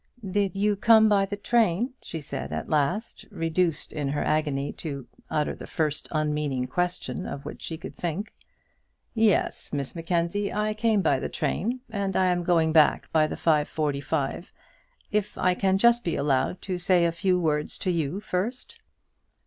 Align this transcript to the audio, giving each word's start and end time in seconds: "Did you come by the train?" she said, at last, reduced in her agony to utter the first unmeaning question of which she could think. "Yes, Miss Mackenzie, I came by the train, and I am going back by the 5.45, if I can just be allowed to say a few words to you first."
"Did 0.27 0.55
you 0.55 0.75
come 0.75 1.07
by 1.07 1.27
the 1.27 1.37
train?" 1.37 1.93
she 2.01 2.21
said, 2.21 2.51
at 2.51 2.67
last, 2.71 3.23
reduced 3.29 3.93
in 3.93 4.07
her 4.07 4.23
agony 4.23 4.73
to 4.73 5.05
utter 5.29 5.53
the 5.53 5.67
first 5.67 6.07
unmeaning 6.11 6.65
question 6.65 7.27
of 7.27 7.45
which 7.45 7.61
she 7.61 7.77
could 7.77 7.95
think. 7.95 8.33
"Yes, 9.13 9.71
Miss 9.71 9.93
Mackenzie, 9.93 10.51
I 10.51 10.73
came 10.73 11.03
by 11.03 11.19
the 11.19 11.29
train, 11.29 11.81
and 11.87 12.15
I 12.17 12.31
am 12.31 12.41
going 12.41 12.71
back 12.73 13.11
by 13.11 13.27
the 13.27 13.35
5.45, 13.35 14.47
if 15.11 15.37
I 15.37 15.53
can 15.53 15.77
just 15.77 16.03
be 16.03 16.15
allowed 16.15 16.63
to 16.63 16.79
say 16.79 17.05
a 17.05 17.11
few 17.11 17.39
words 17.39 17.77
to 17.77 17.91
you 17.91 18.21
first." 18.21 18.79